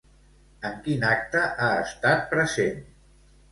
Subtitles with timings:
[0.69, 2.83] En quin acte ha estat present?